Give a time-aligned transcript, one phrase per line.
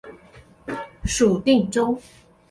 [1.05, 1.95] 属定州。